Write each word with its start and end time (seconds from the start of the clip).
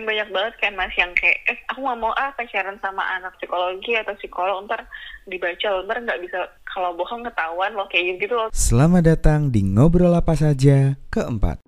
dan 0.00 0.08
banyak 0.08 0.32
banget 0.32 0.54
kan 0.64 0.72
mas 0.80 0.96
yang 0.96 1.12
kayak 1.12 1.36
eh 1.44 1.60
aku 1.68 1.84
nggak 1.84 2.00
mau 2.00 2.16
ah 2.16 2.32
pacaran 2.32 2.80
sama 2.80 3.04
anak 3.20 3.36
psikologi 3.36 3.92
atau 4.00 4.16
psikolog 4.16 4.64
ntar 4.64 4.88
dibaca 5.28 5.68
loh 5.68 5.84
ntar 5.84 6.00
nggak 6.00 6.24
bisa 6.24 6.40
kalau 6.64 6.96
bohong 6.96 7.20
ketahuan 7.28 7.76
loh 7.76 7.84
kayak 7.92 8.16
gitu 8.16 8.32
loh 8.32 8.48
Selamat 8.48 9.04
datang 9.04 9.52
di 9.52 9.60
Ngobrol 9.60 10.16
Apa 10.16 10.32
Saja 10.32 10.96
keempat. 11.12 11.60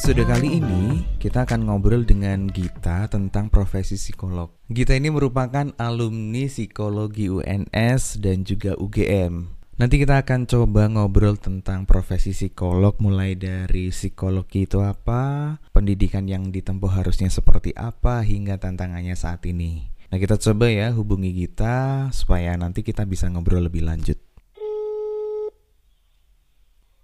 Episode 0.00 0.24
kali 0.24 0.64
ini, 0.64 1.04
kita 1.20 1.44
akan 1.44 1.68
ngobrol 1.68 2.08
dengan 2.08 2.48
Gita 2.48 3.04
tentang 3.12 3.52
profesi 3.52 4.00
psikolog. 4.00 4.48
Gita 4.72 4.96
ini 4.96 5.12
merupakan 5.12 5.76
alumni 5.76 6.48
psikologi 6.48 7.28
UNS 7.28 8.16
dan 8.16 8.40
juga 8.40 8.72
UGM. 8.80 9.60
Nanti 9.76 10.00
kita 10.00 10.24
akan 10.24 10.48
coba 10.48 10.88
ngobrol 10.88 11.36
tentang 11.36 11.84
profesi 11.84 12.32
psikolog 12.32 12.96
mulai 12.96 13.36
dari 13.36 13.92
psikologi 13.92 14.64
itu 14.64 14.80
apa, 14.80 15.60
pendidikan 15.76 16.24
yang 16.24 16.48
ditempuh 16.48 16.96
harusnya 16.96 17.28
seperti 17.28 17.76
apa 17.76 18.24
hingga 18.24 18.56
tantangannya 18.56 19.12
saat 19.12 19.44
ini. 19.44 19.92
Nah, 20.08 20.16
kita 20.16 20.40
coba 20.40 20.72
ya 20.72 20.96
hubungi 20.96 21.44
Gita 21.44 22.08
supaya 22.16 22.56
nanti 22.56 22.80
kita 22.80 23.04
bisa 23.04 23.28
ngobrol 23.28 23.68
lebih 23.68 23.84
lanjut. 23.84 24.29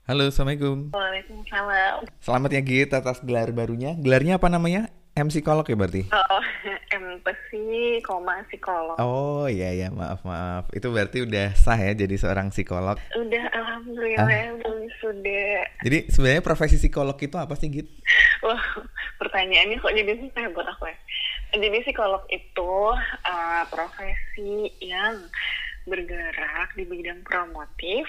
Halo, 0.06 0.30
Assalamualaikum. 0.30 0.94
Waalaikumsalam 0.94 2.06
Selamat 2.22 2.54
ya 2.54 2.62
Git 2.62 2.94
atas 2.94 3.18
gelar 3.26 3.50
barunya. 3.50 3.98
Gelarnya 3.98 4.38
apa 4.38 4.46
namanya? 4.46 4.86
M 5.18 5.26
psikolog 5.26 5.66
ya 5.66 5.74
berarti? 5.74 6.06
oh 6.14 6.44
koma 8.06 8.38
psikolog 8.46 8.94
Oh 9.02 9.50
iya 9.50 9.74
ya 9.74 9.90
maaf 9.90 10.22
maaf. 10.22 10.70
Itu 10.70 10.94
berarti 10.94 11.26
udah 11.26 11.58
sah 11.58 11.74
ya 11.74 11.90
jadi 11.90 12.14
seorang 12.22 12.54
psikolog. 12.54 13.02
udah 13.18 13.44
alhamdulillah 13.50 14.30
ya, 14.30 14.54
belum 14.54 14.86
sudah 15.02 15.66
Jadi 15.82 15.98
sebenarnya 16.14 16.42
profesi 16.46 16.78
psikolog 16.78 17.18
itu 17.18 17.34
apa 17.34 17.58
sih 17.58 17.66
Git? 17.66 17.90
Wah, 18.46 18.62
pertanyaannya 19.18 19.82
kok 19.82 19.90
jadi 19.90 20.22
susah 20.22 20.54
buat 20.54 20.70
aku 20.70 20.86
ya. 20.86 20.96
Jadi 21.58 21.82
psikolog 21.82 22.22
itu 22.30 22.74
uh, 23.26 23.62
profesi 23.74 24.70
yang 24.78 25.18
bergerak 25.90 26.78
di 26.78 26.86
bidang 26.86 27.26
promotif, 27.26 28.06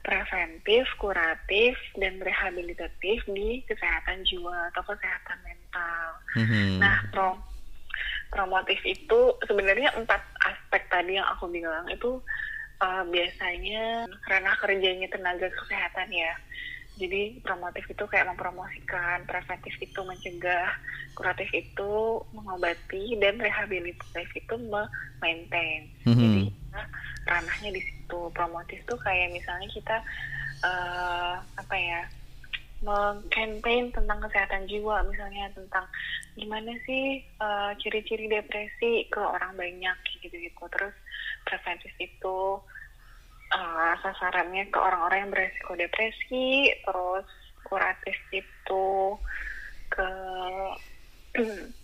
preventif, 0.00 0.88
kuratif, 0.96 1.76
dan 2.00 2.16
rehabilitatif 2.20 3.20
di 3.28 3.60
kesehatan 3.68 4.24
jiwa 4.24 4.72
atau 4.72 4.82
kesehatan 4.88 5.38
mental. 5.44 6.06
Mhm. 6.40 6.80
Nah, 6.80 6.96
pro 7.12 7.28
promotif 8.30 8.78
itu 8.86 9.20
sebenarnya 9.44 9.92
empat 9.98 10.22
aspek 10.46 10.86
tadi 10.88 11.18
yang 11.18 11.26
aku 11.34 11.50
bilang 11.50 11.84
itu 11.90 12.22
uh, 12.80 13.04
biasanya 13.04 14.06
ranah 14.30 14.56
kerjanya 14.62 15.10
tenaga 15.10 15.50
kesehatan 15.52 16.08
ya. 16.14 16.32
Jadi 17.00 17.40
promotif 17.40 17.86
itu 17.88 18.04
kayak 18.10 18.28
mempromosikan, 18.28 19.24
preventif 19.24 19.72
itu 19.80 20.00
mencegah, 20.04 20.68
kuratif 21.16 21.48
itu 21.54 22.20
mengobati, 22.34 23.16
dan 23.16 23.40
rehabilitatif 23.40 24.28
itu 24.36 24.54
memaintain. 24.58 25.88
Mhm. 26.04 26.18
Jadi 26.18 26.42
nah, 26.72 26.86
ranahnya 27.26 27.70
di 27.74 27.82
situ. 27.82 28.20
Promotif 28.34 28.82
tuh 28.86 28.98
kayak 28.98 29.34
misalnya 29.34 29.68
kita 29.70 29.96
eh, 30.64 31.34
apa 31.40 31.76
ya 31.76 32.00
mengkampaign 32.80 33.92
tentang 33.92 34.24
kesehatan 34.24 34.64
jiwa 34.64 35.04
misalnya 35.04 35.52
tentang 35.52 35.84
gimana 36.32 36.72
sih 36.88 37.20
eh, 37.20 37.70
ciri-ciri 37.76 38.24
depresi 38.28 39.04
ke 39.12 39.20
orang 39.20 39.52
banyak 39.52 39.96
gitu 40.16 40.32
gitu 40.32 40.64
terus 40.72 40.96
preventif 41.44 41.92
itu 42.00 42.40
eh, 43.52 43.94
sasarannya 44.00 44.72
ke 44.72 44.78
orang-orang 44.80 45.28
yang 45.28 45.32
beresiko 45.32 45.72
depresi 45.76 46.72
terus 46.88 47.28
kuratif 47.68 48.16
itu 48.32 48.88
ke 49.92 50.08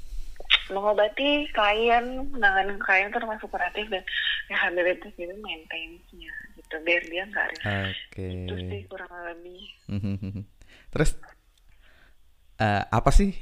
mengobati 0.74 1.46
klien 1.54 2.26
menangani 2.32 2.74
klien 2.80 3.12
termasuk 3.12 3.52
kuratif 3.52 3.86
dan 3.92 4.02
rehabilitatif 4.46 5.12
itu 5.18 5.34
maintenance-nya 5.42 6.32
gitu 6.56 6.76
biar 6.82 7.02
dia 7.06 7.22
nggak 7.26 7.46
resah 7.54 7.90
Oke. 7.90 8.26
itu 8.26 8.54
sih 8.70 8.82
kurang 8.86 9.12
lebih. 9.12 9.62
Terus 10.94 11.10
eh, 12.62 12.84
apa 12.86 13.10
sih 13.10 13.34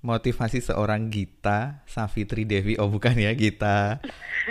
motivasi 0.00 0.64
seorang 0.64 1.12
Gita 1.12 1.84
Safitri 1.86 2.48
Devi? 2.48 2.74
Oh 2.80 2.90
bukan 2.90 3.14
ya 3.14 3.32
Gita. 3.34 4.00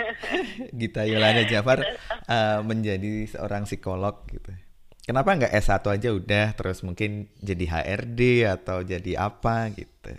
Gita 0.80 1.04
Yolanda 1.04 1.44
Jafar 1.44 1.84
eh, 1.84 2.60
menjadi 2.64 3.28
seorang 3.28 3.68
psikolog 3.68 4.24
gitu. 4.32 4.56
Kenapa 5.10 5.34
nggak 5.34 5.58
S1 5.58 5.82
aja 5.90 6.10
udah 6.14 6.48
terus 6.54 6.86
mungkin 6.86 7.34
jadi 7.42 7.66
HRD 7.66 8.46
atau 8.46 8.86
jadi 8.86 9.18
apa 9.18 9.74
gitu. 9.74 10.14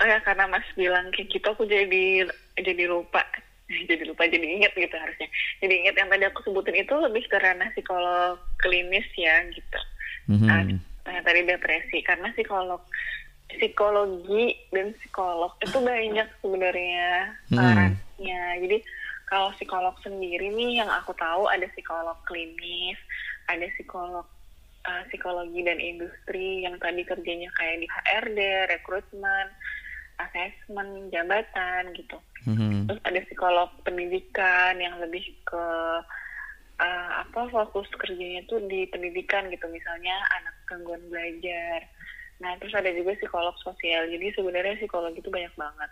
Oh 0.00 0.06
ya 0.06 0.22
karena 0.22 0.46
Mas 0.46 0.64
bilang 0.78 1.10
kayak 1.10 1.28
gitu 1.28 1.46
aku 1.50 1.66
jadi 1.66 2.24
jadi 2.54 2.84
lupa 2.86 3.26
jadi 3.88 4.02
lupa 4.06 4.26
jadi 4.26 4.46
ingat 4.60 4.72
gitu 4.74 4.96
harusnya. 4.96 5.28
Jadi 5.62 5.74
ingat 5.86 5.94
yang 5.98 6.08
tadi 6.10 6.24
aku 6.26 6.40
sebutin 6.42 6.76
itu 6.82 6.94
lebih 6.98 7.24
ke 7.30 7.36
ranah 7.38 7.70
psikolog 7.72 8.38
klinis 8.58 9.06
ya 9.14 9.46
gitu. 9.50 9.80
Mhm. 10.30 10.48
Ah, 10.50 10.62
yang 11.10 11.24
tadi 11.24 11.40
depresi. 11.46 11.98
Karena 12.02 12.30
psikolog 12.34 12.82
psikologi 13.56 14.54
dan 14.70 14.94
psikolog 14.94 15.50
itu 15.58 15.78
banyak 15.82 16.28
sebenarnya 16.38 17.34
ranahnya 17.50 18.42
jadi 18.62 18.78
kalau 19.26 19.50
psikolog 19.58 19.94
sendiri 20.02 20.50
nih 20.54 20.82
yang 20.82 20.90
aku 20.90 21.10
tahu 21.18 21.50
ada 21.50 21.66
psikolog 21.74 22.14
klinis 22.30 22.98
ada 23.50 23.66
psikolog 23.74 24.26
uh, 24.86 25.02
psikologi 25.10 25.66
dan 25.66 25.82
industri 25.82 26.62
yang 26.62 26.78
tadi 26.78 27.02
kerjanya 27.02 27.50
kayak 27.58 27.82
di 27.82 27.86
HRD 27.90 28.38
rekrutmen 28.70 29.46
asesmen 30.20 31.10
jabatan 31.10 31.90
gitu 31.96 32.18
Mhm. 32.48 32.88
terus 32.88 33.00
ada 33.04 33.20
psikolog 33.28 33.68
pendidikan 33.84 34.72
yang 34.80 34.96
lebih 34.96 35.20
ke 35.44 35.64
uh, 36.80 37.10
apa 37.20 37.52
fokus 37.52 37.86
kerjanya 38.00 38.40
tuh 38.48 38.64
di 38.64 38.88
pendidikan 38.88 39.52
gitu. 39.52 39.68
Misalnya 39.68 40.16
anak 40.40 40.56
gangguan 40.64 41.04
belajar. 41.12 41.84
Nah 42.40 42.56
terus 42.56 42.72
ada 42.72 42.88
juga 42.90 43.16
psikolog 43.20 43.52
sosial. 43.60 44.08
Jadi 44.08 44.32
sebenarnya 44.32 44.80
psikolog 44.80 45.12
itu 45.12 45.28
banyak 45.28 45.52
banget. 45.54 45.90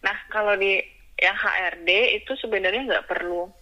Nah 0.00 0.16
kalau 0.32 0.56
di 0.56 0.80
yang 1.20 1.36
HRD 1.36 2.20
itu 2.24 2.32
sebenarnya 2.40 2.82
nggak 2.88 3.06
perlu 3.06 3.52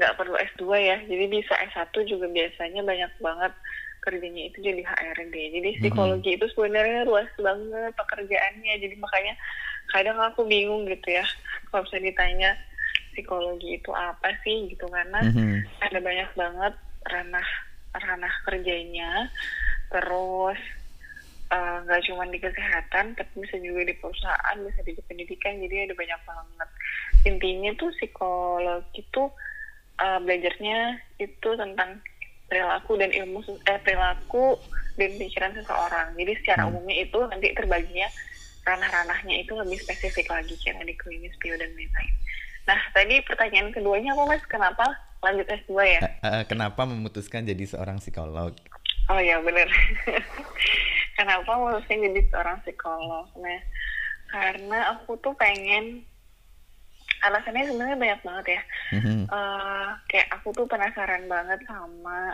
nggak 0.00 0.16
perlu 0.16 0.34
S2 0.56 0.64
ya. 0.80 0.96
Jadi 1.04 1.24
bisa 1.28 1.54
S1 1.76 1.92
juga 2.08 2.26
biasanya 2.32 2.80
banyak 2.80 3.12
banget 3.20 3.52
kerjanya 4.00 4.48
itu 4.48 4.64
jadi 4.64 4.80
HRD 4.80 5.60
jadi 5.60 5.70
psikologi 5.76 6.40
itu 6.40 6.48
sebenarnya 6.56 7.04
luas 7.04 7.28
banget 7.36 7.92
pekerjaannya. 7.92 8.74
Jadi 8.80 8.96
makanya 8.96 9.36
kadang 9.90 10.18
aku 10.18 10.46
bingung 10.46 10.86
gitu 10.86 11.08
ya 11.10 11.26
kalau 11.70 11.84
bisa 11.86 11.98
ditanya 11.98 12.50
psikologi 13.12 13.76
itu 13.76 13.90
apa 13.90 14.34
sih 14.42 14.70
gitu 14.70 14.86
karena 14.86 15.20
Mhm. 15.20 15.66
ada 15.82 15.98
banyak 15.98 16.30
banget 16.34 16.74
ranah 17.06 17.48
ranah 17.90 18.34
kerjanya 18.46 19.26
terus 19.90 20.58
eh, 21.50 21.76
nggak 21.82 22.02
cuma 22.06 22.30
di 22.30 22.38
kesehatan 22.38 23.18
tapi 23.18 23.32
bisa 23.42 23.58
juga 23.58 23.82
di 23.82 23.94
perusahaan 23.98 24.56
bisa 24.62 24.80
di 24.86 24.94
pendidikan 25.02 25.58
jadi 25.58 25.90
ada 25.90 25.94
banyak 25.98 26.20
banget 26.22 26.68
intinya 27.26 27.70
tuh 27.74 27.90
psikolog 27.98 28.86
itu 28.94 29.22
eh, 29.98 30.18
belajarnya 30.22 30.78
itu 31.18 31.50
tentang 31.58 31.98
perilaku 32.46 32.94
dan 32.94 33.10
ilmu 33.10 33.42
eh, 33.66 33.80
perilaku 33.82 34.54
dan 34.94 35.18
pikiran 35.18 35.54
seseorang 35.54 36.14
jadi 36.14 36.32
secara 36.38 36.62
Hmm. 36.62 36.70
umumnya 36.70 37.02
itu 37.02 37.18
nanti 37.26 37.50
terbaginya 37.50 38.06
ranah-ranahnya 38.66 39.42
itu 39.42 39.52
lebih 39.56 39.78
spesifik 39.82 40.28
lagi 40.30 40.54
kayak 40.60 40.80
tadi 40.82 40.94
klinis 40.98 41.34
bio 41.40 41.56
dan 41.56 41.70
lain-lain 41.74 42.14
nah 42.68 42.78
tadi 42.92 43.18
pertanyaan 43.24 43.72
keduanya 43.72 44.12
apa 44.14 44.24
mas 44.28 44.44
kenapa 44.46 44.86
lanjut 45.20 45.46
S2 45.48 45.72
ya 45.84 46.00
Eh, 46.00 46.12
eh, 46.24 46.42
kenapa 46.48 46.88
memutuskan 46.88 47.44
jadi 47.44 47.64
seorang 47.68 48.00
psikolog? 48.00 48.56
Oh 49.10 49.18
ya 49.18 49.42
bener. 49.42 49.66
Kenapa 51.18 51.50
mutusin 51.58 51.98
jadi 51.98 52.22
seorang 52.30 52.62
psikolog? 52.62 53.26
Nah, 53.36 53.60
karena 54.30 54.78
aku 54.94 55.18
tuh 55.18 55.34
pengen 55.34 56.06
alasannya 57.20 57.68
sebenarnya 57.68 57.98
banyak 58.00 58.20
banget 58.24 58.46
ya. 58.56 58.62
Mhm. 58.96 59.28
Eh, 59.28 59.88
kayak 60.08 60.28
aku 60.40 60.54
tuh 60.54 60.64
penasaran 60.70 61.26
banget 61.26 61.60
sama 61.66 62.32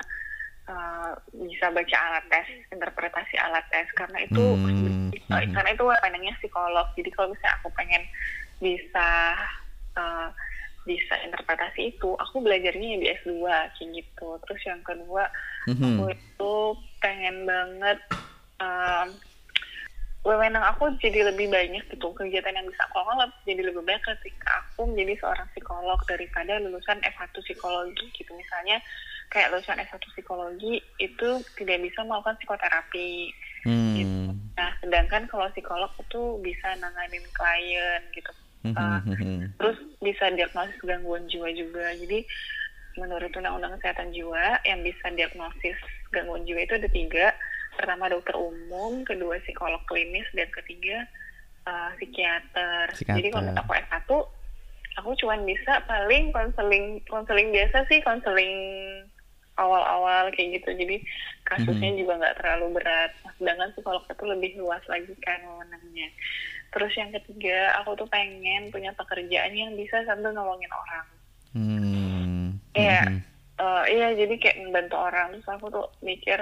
eh, 0.67 1.13
bisa 1.35 1.71
baca 1.71 1.97
alat 2.11 2.25
tes, 2.27 2.49
interpretasi 2.75 3.35
alat 3.39 3.67
tes 3.71 3.87
karena 3.95 4.19
itu 4.27 4.45
Hmm, 4.59 5.11
eh, 5.15 5.23
hmm. 5.31 5.55
karena 5.55 5.71
itu 5.73 5.85
wewenangnya 5.87 6.35
psikolog. 6.43 6.87
Jadi 6.99 7.11
kalau 7.15 7.31
misalnya 7.31 7.55
aku 7.63 7.69
pengen 7.75 8.03
bisa 8.59 9.09
eh, 9.97 10.29
bisa 10.87 11.15
interpretasi 11.27 11.99
itu, 11.99 12.15
aku 12.15 12.39
belajarnya 12.47 12.87
ya 12.95 12.99
di 13.03 13.07
S2 13.23 13.43
kayak 13.75 13.91
gitu. 13.91 14.39
Terus 14.47 14.63
yang 14.71 14.83
kedua, 14.87 15.27
Mhm. 15.67 15.83
aku 15.83 16.05
itu 16.15 16.55
pengen 17.03 17.43
banget 17.43 17.99
um, 18.63 19.19
wewenang 20.27 20.63
aku 20.75 20.91
jadi 20.99 21.31
lebih 21.31 21.47
banyak 21.47 21.87
gitu 21.87 22.11
kegiatan 22.19 22.51
yang 22.51 22.67
bisa 22.67 22.83
aku 22.91 22.99
lakukan 22.99 23.31
jadi 23.47 23.63
lebih 23.71 23.87
banyak 23.87 24.03
ketika 24.03 24.59
aku 24.59 24.91
menjadi 24.91 25.23
seorang 25.23 25.47
psikolog 25.55 25.99
daripada 26.11 26.59
lulusan 26.59 26.99
S1 26.99 27.31
psikologi 27.47 28.11
gitu 28.19 28.35
misalnya 28.35 28.83
kayak 29.33 29.53
lulusan 29.53 29.83
S1 29.83 30.03
psikologi 30.15 30.81
itu 31.03 31.29
tidak 31.59 31.79
bisa 31.83 32.01
melakukan 32.07 32.39
psikoterapi 32.41 33.35
Hmm. 33.67 33.99
gitu. 33.99 34.31
Nah, 34.55 34.71
sedangkan 34.79 35.27
kalau 35.27 35.51
psikolog 35.51 35.91
itu 35.99 36.23
bisa 36.39 36.79
nanganin 36.79 37.27
klien 37.35 38.01
gitu. 38.15 38.31
Uh, 38.67 38.99
terus 39.63 39.79
bisa 40.03 40.27
diagnosis 40.35 40.79
gangguan 40.83 41.27
jiwa 41.31 41.51
juga. 41.55 41.95
Jadi 41.99 42.27
menurut 42.99 43.31
Undang-Undang 43.31 43.79
Kesehatan 43.79 44.11
Jiwa 44.11 44.59
yang 44.67 44.83
bisa 44.83 45.07
diagnosis 45.15 45.79
gangguan 46.11 46.43
jiwa 46.47 46.67
itu 46.67 46.75
ada 46.75 46.91
tiga. 46.91 47.27
Pertama 47.79 48.11
dokter 48.11 48.35
umum, 48.35 49.07
kedua 49.07 49.39
psikolog 49.47 49.79
klinis, 49.87 50.27
dan 50.35 50.51
ketiga 50.51 51.07
uh, 51.69 51.95
psikiater. 51.99 52.91
Psikiater. 52.91 53.19
Jadi 53.23 53.29
kalau 53.31 53.51
aku 53.55 53.73
S1, 53.77 54.09
aku 54.99 55.11
cuma 55.23 55.35
bisa 55.47 55.73
paling 55.87 56.35
konseling 56.35 56.99
konseling 57.07 57.55
biasa 57.55 57.87
sih, 57.87 58.03
konseling 58.03 58.55
awal-awal 59.57 60.29
kayak 60.33 60.61
gitu. 60.61 60.71
Jadi 60.77 60.97
kasusnya 61.45 61.91
Mhm. 61.93 62.01
juga 62.05 62.13
nggak 62.21 62.37
terlalu 62.41 62.67
berat. 62.81 63.11
Sedangkan 63.37 63.73
psikolog 63.73 64.05
itu 64.05 64.25
lebih 64.25 64.51
luas 64.61 64.85
lagi 64.87 65.13
kan 65.21 65.41
wewenangnya. 65.43 66.09
Terus 66.73 66.93
yang 66.97 67.11
ketiga, 67.15 67.73
aku 67.81 67.97
tuh 67.97 68.09
pengen 68.09 68.69
punya 68.69 68.93
pekerjaan 68.93 69.53
yang 69.57 69.73
bisa 69.75 70.05
sambil 70.05 70.33
nolongin 70.33 70.69
orang. 70.73 71.07
Hmm. 71.57 72.45
Iya, 72.77 73.01
Mhm. 73.09 73.21
eh, 73.57 73.85
iya 73.97 74.09
jadi 74.13 74.35
kayak 74.37 74.61
membantu 74.69 74.97
orang. 75.01 75.27
Terus 75.33 75.49
aku 75.49 75.67
tuh 75.73 75.87
mikir 76.05 76.39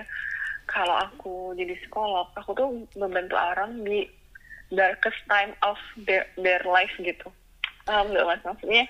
kalau 0.66 0.96
aku 0.98 1.54
jadi 1.54 1.76
psikolog, 1.78 2.32
aku 2.34 2.50
tuh 2.56 2.68
membantu 2.98 3.36
orang 3.38 3.84
di 3.84 4.08
darkest 4.74 5.20
time 5.30 5.54
of 5.62 5.78
their, 6.02 6.26
their 6.34 6.64
life 6.66 6.90
gitu. 6.98 7.30
Paham 7.84 8.10
nggak 8.10 8.26
mas? 8.26 8.42
Maksudnya 8.42 8.88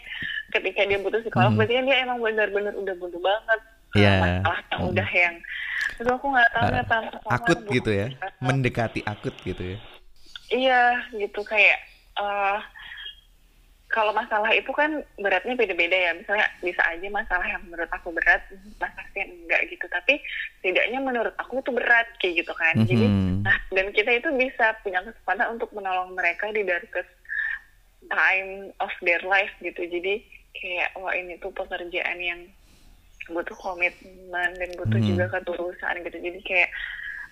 ketika 0.54 0.86
dia 0.86 1.02
butuh 1.02 1.20
psikolog, 1.20 1.52
Mhm. 1.52 1.58
berarti 1.60 1.74
kan 1.76 1.84
dia 1.90 1.96
emang 2.00 2.18
benar-benar 2.22 2.72
udah 2.72 2.94
butuh 2.96 3.20
banget. 3.20 3.60
Eh, 3.94 4.00
Iya. 4.02 4.14
Masalah 4.42 4.58
yang 4.70 4.80
Mhm. 4.82 4.90
udah 4.90 5.10
yang 5.10 5.34
itu 5.94 6.10
aku 6.10 6.26
nggak 6.26 6.50
tahu 6.50 6.62
Ah, 6.64 6.70
kenapa 6.74 6.94
sama 7.22 7.30
akut 7.38 7.58
gitu 7.70 7.90
ya 7.90 8.06
mendekati 8.42 9.00
akut 9.06 9.34
gitu 9.46 9.62
ya 9.62 9.78
Iya, 10.50 10.82
gitu 11.14 11.40
kayak 11.42 11.78
eh 12.14 12.58
kalau 13.88 14.10
masalah 14.10 14.50
itu 14.50 14.74
kan 14.74 14.90
beratnya 15.16 15.54
beda-beda 15.54 15.94
ya. 15.94 16.12
Misalnya 16.18 16.50
bisa 16.58 16.82
aja 16.82 17.06
masalah 17.08 17.46
yang 17.46 17.62
menurut 17.62 17.86
aku 17.94 18.10
berat, 18.10 18.42
Mas 18.76 18.90
Astian 18.98 19.30
enggak 19.30 19.70
gitu. 19.70 19.86
Tapi 19.86 20.18
setidaknya 20.58 20.98
menurut 20.98 21.30
aku 21.38 21.62
itu 21.62 21.70
berat 21.70 22.10
kayak 22.18 22.42
gitu 22.42 22.52
kan. 22.58 22.74
Jadi, 22.82 23.06
Mhm. 23.06 23.46
nah 23.46 23.54
dan 23.70 23.94
kita 23.94 24.10
itu 24.18 24.28
bisa 24.34 24.74
punya 24.82 24.98
kesempatan 24.98 25.46
untuk 25.54 25.70
menolong 25.70 26.10
mereka 26.10 26.50
di 26.50 26.66
darkest 26.66 27.06
time 28.10 28.74
of 28.82 28.90
their 29.00 29.22
life 29.22 29.54
gitu. 29.62 29.86
Jadi 29.86 30.26
kayak 30.54 30.90
wah 30.98 31.14
ini 31.14 31.38
tuh 31.38 31.54
pekerjaan 31.54 32.18
yang 32.18 32.40
butuh 33.26 33.56
komitmen 33.56 34.50
dan 34.54 34.70
butuh 34.74 34.98
Mhm. 34.98 35.08
juga 35.10 35.24
ketulusan 35.30 35.94
gitu. 36.02 36.16
Jadi 36.18 36.40
kayak 36.40 36.70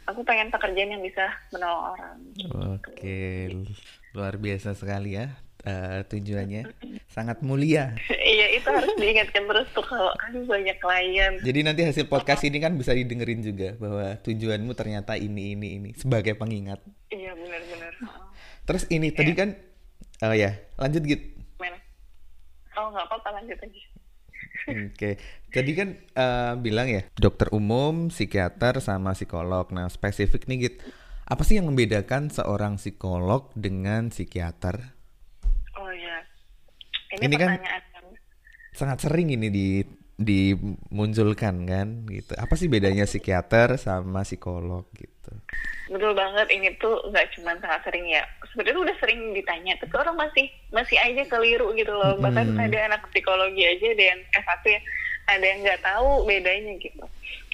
aku 0.04 0.20
pengen 0.22 0.48
pekerjaan 0.48 0.90
yang 0.90 1.02
bisa 1.02 1.24
menolong 1.50 1.94
orang. 1.94 2.16
Oke, 2.74 3.52
luar 4.12 4.34
biasa 4.36 4.72
sekali 4.72 5.14
ya 5.14 5.30
eh, 5.62 6.02
tujuannya, 6.04 6.74
sangat 7.06 7.38
mulia. 7.40 7.94
Iya 8.10 8.50
itu 8.50 8.66
harus 8.66 8.90
diingatkan 8.98 9.46
terus 9.46 9.68
tuh 9.70 9.86
kalau 9.86 10.10
kan 10.18 10.34
banyak 10.42 10.74
klien. 10.74 11.38
Jadi 11.38 11.60
nanti 11.62 11.86
hasil 11.86 12.10
podcast 12.10 12.42
ini 12.42 12.58
kan 12.58 12.74
bisa 12.74 12.90
didengerin 12.90 13.40
juga 13.40 13.78
bahwa 13.78 14.18
tujuanmu 14.18 14.74
ternyata 14.74 15.14
ini 15.14 15.54
ini 15.54 15.68
ini 15.78 15.90
sebagai 15.94 16.34
pengingat. 16.34 16.82
Iya 17.08 17.38
benar-benar. 17.38 17.94
Terus 18.62 18.90
ini 18.90 19.14
tadi 19.14 19.32
kan, 19.34 19.54
oh 20.22 20.34
ya 20.34 20.50
lanjut 20.74 21.02
gitu. 21.04 21.30
Gimana? 21.54 21.78
Oh 22.74 22.90
nggak 22.90 23.06
apa-apa 23.06 23.28
lanjut 23.38 23.58
aja. 23.58 23.80
Oke, 24.62 25.10
tadi 25.52 25.72
kan 25.72 25.88
eh, 25.94 26.52
bilang 26.56 26.88
ya 26.88 27.04
dokter 27.14 27.52
umum, 27.52 28.08
psikiater 28.08 28.80
sama 28.80 29.12
psikolog. 29.12 29.68
Nah 29.70 29.86
spesifik 29.86 30.48
nih 30.48 30.58
Git, 30.58 30.74
apa 31.22 31.44
sih 31.44 31.60
yang 31.60 31.68
membedakan 31.68 32.32
seorang 32.32 32.76
psikolog 32.76 33.52
dengan 33.52 34.08
psikiater? 34.08 34.96
Oh 35.76 35.90
iya. 35.92 36.24
Ini, 37.14 37.28
Ini 37.28 37.36
kan- 37.36 37.60
Sangat 38.72 39.04
sering 39.04 39.28
ini 39.28 39.52
di 39.52 39.84
dimunculkan 40.16 41.66
kan 41.66 41.88
gitu. 42.08 42.32
Apa 42.36 42.54
sih 42.54 42.68
bedanya 42.68 43.04
psikiater 43.04 43.76
sama 43.76 44.24
psikolog 44.24 44.88
gitu? 44.96 45.12
betul 45.92 46.16
banget 46.16 46.48
ini 46.48 46.72
tuh 46.80 47.04
nggak 47.12 47.36
cuma 47.36 47.52
sangat 47.60 47.84
sering 47.84 48.08
ya. 48.08 48.24
Sebenarnya 48.48 48.80
udah 48.80 48.96
sering 48.96 49.36
ditanya, 49.36 49.76
tapi 49.76 49.92
orang 49.92 50.16
masih 50.16 50.48
masih 50.72 50.96
aja 50.96 51.20
keliru 51.28 51.68
gitu 51.76 51.92
loh. 51.92 52.16
Bahkan 52.16 52.56
Mm-mm. 52.56 52.64
ada 52.64 52.78
anak 52.88 53.04
psikologi 53.12 53.60
aja 53.60 53.92
yang 53.92 54.20
S1 54.32 54.62
ya, 54.72 54.80
ada 55.26 55.44
yang 55.44 55.60
nggak 55.62 55.82
tahu 55.82 56.26
bedanya 56.26 56.72
gitu. 56.78 57.04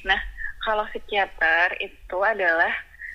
Nah 0.04 0.20
kalau 0.64 0.84
psikiater 0.90 1.76
itu 1.78 2.18
adalah 2.20 2.72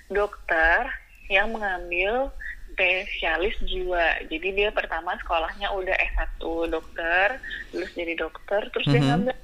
dokter 0.08 0.88
yang 1.32 1.52
mengambil 1.52 2.30
spesialis 2.74 3.54
jiwa. 3.62 4.26
Jadi 4.28 4.50
dia 4.58 4.70
pertama 4.74 5.14
sekolahnya 5.22 5.70
udah 5.78 5.94
S1 5.94 6.42
dokter, 6.74 7.38
lulus 7.70 7.94
jadi 7.94 8.18
dokter, 8.18 8.66
terus 8.74 8.86
dia 8.90 8.98
Mhm. 9.00 9.08
ngambil 9.08 9.36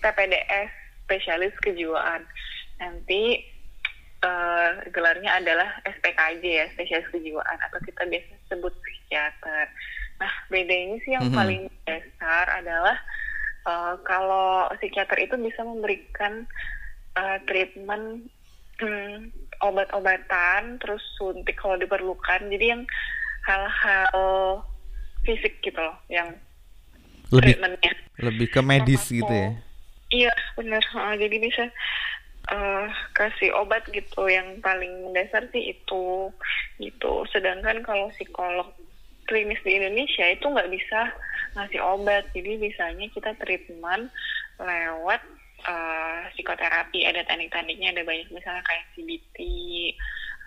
PPDS 0.00 0.70
spesialis 1.04 1.54
kejiwaan. 1.60 2.24
Nanti 2.80 3.44
eh, 4.18 4.70
gelarnya 4.90 5.38
adalah 5.38 5.78
SPKJ 5.86 6.42
ya, 6.42 6.66
spesialis 6.74 7.06
kejiwaan 7.14 7.58
atau 7.70 7.78
kita 7.86 8.02
biasa 8.02 8.34
sebut 8.50 8.74
psikiater. 8.82 9.70
Nah, 10.18 10.32
bedanya 10.50 10.98
sih 11.06 11.14
yang 11.14 11.30
Mhm. 11.30 11.38
paling 11.38 11.62
dasar 11.86 12.50
adalah 12.50 12.98
eh, 13.68 13.94
kalau 14.08 14.72
psikiater 14.80 15.18
itu 15.20 15.36
bisa 15.36 15.60
memberikan 15.62 16.48
eh, 17.20 17.38
treatment 17.44 18.24
hmm, 18.80 19.28
obat-obatan, 19.60 20.80
terus 20.80 21.02
suntik 21.20 21.60
kalau 21.60 21.76
diperlukan. 21.76 22.48
Jadi 22.48 22.66
yang 22.72 22.82
hal-hal 23.44 24.62
fisik 25.24 25.60
gitu 25.60 25.78
loh, 25.78 25.96
yang 26.08 26.32
Lebih 27.28 27.60
treatmentnya. 27.60 27.92
lebih 28.24 28.48
ke 28.48 28.60
medis 28.64 29.04
Sama 29.04 29.16
gitu 29.20 29.32
ya? 29.34 29.50
Iya 30.08 30.32
benar. 30.56 30.80
Heeh, 30.80 31.14
jadi 31.20 31.36
bisa 31.36 31.64
eh, 32.48 32.86
kasih 33.12 33.52
obat 33.60 33.84
gitu. 33.92 34.24
Yang 34.24 34.64
paling 34.64 34.92
mendasar 35.04 35.44
sih 35.52 35.76
itu 35.76 36.32
gitu. 36.80 37.12
Sedangkan 37.28 37.84
kalau 37.84 38.08
psikolog 38.16 38.72
klinis 39.28 39.60
di 39.60 39.76
Indonesia 39.76 40.24
itu 40.32 40.48
nggak 40.48 40.72
bisa 40.72 41.12
ngasih 41.58 41.80
obat. 41.82 42.30
Jadi 42.32 42.56
bisanya 42.56 43.06
kita 43.10 43.34
treatment 43.42 44.08
lewat 44.62 45.20
eh, 45.66 46.20
psikoterapi. 46.32 47.02
Ada 47.02 47.26
teknik-tekniknya, 47.26 47.98
ada 47.98 48.02
banyak 48.06 48.30
misalnya 48.30 48.62
kayak 48.62 48.84
CBT, 48.94 49.36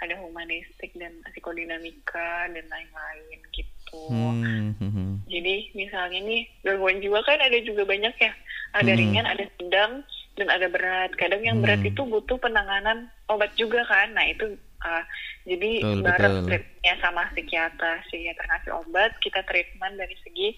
ada 0.02 0.16
humanistik 0.18 0.92
dan 0.98 1.14
psikodinamika 1.30 2.48
dan 2.50 2.66
lain-lain 2.66 3.40
gitu. 3.54 4.02
Hmm, 4.10 4.74
hmm, 4.80 4.92
hmm. 4.92 5.14
Jadi 5.28 5.76
misalnya 5.76 6.20
nih 6.24 6.42
gangguan 6.64 7.04
jiwa 7.04 7.20
kan 7.28 7.38
ada 7.38 7.60
juga 7.62 7.84
banyak 7.86 8.16
ya. 8.18 8.32
Ada 8.72 8.92
Hmm. 8.96 9.00
ringan, 9.04 9.28
ada 9.28 9.46
sedang, 9.60 9.92
dan 10.40 10.48
ada 10.48 10.72
berat. 10.72 11.12
Kadang 11.20 11.44
yang 11.44 11.60
berat 11.60 11.84
Hmm. 11.84 11.92
itu 11.92 12.02
butuh 12.08 12.40
penanganan 12.40 13.12
obat 13.28 13.52
juga 13.60 13.84
kan. 13.86 14.16
Nah 14.16 14.26
itu 14.26 14.56
uh, 14.82 15.04
jadi 15.44 15.84
Betul, 15.84 16.02
bareng 16.08 16.36
betul. 16.40 16.48
treatmentnya 16.50 16.94
sama 17.04 17.22
psikiater. 17.36 17.94
Psikiater 18.08 18.46
ngasih 18.48 18.72
obat, 18.80 19.12
kita 19.20 19.44
treatment 19.44 20.00
dari 20.00 20.16
segi 20.24 20.56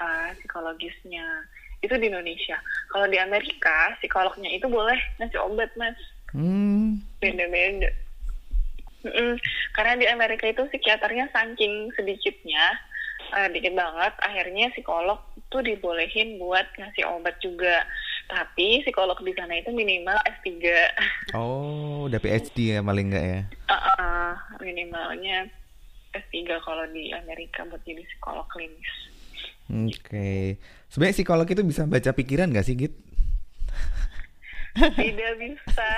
uh, 0.00 0.30
psikologisnya. 0.40 1.26
Itu 1.78 1.94
di 1.94 2.10
Indonesia. 2.10 2.58
Kalau 2.90 3.06
di 3.06 3.18
Amerika, 3.22 3.94
psikolognya 4.02 4.50
itu 4.50 4.66
boleh 4.66 4.98
ngasih 5.22 5.38
obat 5.38 5.70
mas. 5.78 5.98
Hmm, 6.34 6.98
Beda-beda. 7.22 7.88
Mm-mm. 9.06 9.38
Karena 9.78 9.94
di 9.94 10.06
Amerika 10.10 10.50
itu 10.50 10.66
psikiaternya 10.66 11.30
saking 11.30 11.94
sedikitnya, 11.94 12.64
eh, 13.38 13.48
dikit 13.54 13.78
banget, 13.78 14.10
akhirnya 14.26 14.74
psikolog 14.74 15.22
itu 15.38 15.58
dibolehin 15.62 16.42
buat 16.42 16.66
ngasih 16.74 17.06
obat 17.06 17.38
juga. 17.38 17.86
Tapi 18.28 18.84
psikolog 18.84 19.16
di 19.24 19.32
sana 19.32 19.56
itu 19.56 19.72
minimal 19.72 20.18
S3. 20.42 20.50
oh 21.38 22.10
udah 22.10 22.20
PhD 22.20 22.76
ya 22.76 22.84
paling 22.84 23.08
enggak 23.08 23.24
ya? 23.24 23.40
Uh-uh, 23.70 24.34
minimalnya 24.60 25.48
S3 26.12 26.60
kalau 26.60 26.84
di 26.92 27.14
Amerika 27.16 27.64
buat 27.68 27.80
jadi 27.88 28.04
psikolog 28.04 28.44
klinis. 28.52 29.17
Oke, 29.68 30.56
sebenarnya 30.88 31.16
psikolog 31.20 31.44
itu 31.44 31.60
bisa 31.60 31.84
baca 31.84 32.10
pikiran 32.16 32.48
nggak 32.48 32.64
sih 32.64 32.72
Git? 32.72 32.94
Tidak 34.78 35.32
bisa. 35.36 35.88